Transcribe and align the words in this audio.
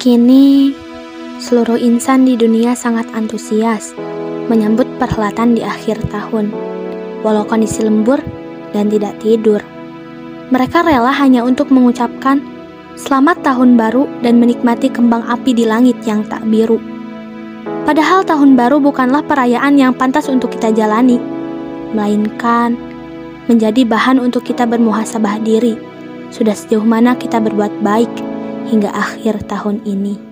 Kini, 0.00 0.72
seluruh 1.44 1.76
insan 1.76 2.24
di 2.24 2.32
dunia 2.32 2.72
sangat 2.72 3.04
antusias 3.12 3.92
menyambut 4.48 4.88
perhelatan 4.96 5.52
di 5.52 5.60
akhir 5.60 6.00
tahun, 6.08 6.48
walau 7.20 7.44
kondisi 7.44 7.84
lembur 7.84 8.16
dan 8.72 8.88
tidak 8.88 9.20
tidur. 9.20 9.60
Mereka 10.48 10.88
rela 10.88 11.12
hanya 11.12 11.44
untuk 11.44 11.68
mengucapkan 11.68 12.40
selamat 12.96 13.44
tahun 13.44 13.76
baru 13.76 14.08
dan 14.24 14.40
menikmati 14.40 14.88
kembang 14.88 15.20
api 15.20 15.52
di 15.52 15.68
langit 15.68 16.00
yang 16.08 16.24
tak 16.32 16.48
biru. 16.48 16.80
Padahal 17.84 18.24
tahun 18.24 18.56
baru 18.56 18.80
bukanlah 18.80 19.20
perayaan 19.28 19.76
yang 19.76 19.92
pantas 19.92 20.32
untuk 20.32 20.56
kita 20.56 20.72
jalani, 20.72 21.20
melainkan 21.92 22.72
menjadi 23.52 23.84
bahan 23.84 24.16
untuk 24.16 24.48
kita 24.48 24.64
bermuhasabah 24.64 25.44
diri. 25.44 25.76
Sudah 26.32 26.56
sejauh 26.56 26.88
mana 26.88 27.12
kita 27.20 27.36
berbuat 27.36 27.84
baik 27.84 28.29
hingga 28.70 28.94
akhir 28.94 29.50
tahun 29.50 29.82
ini. 29.82 30.29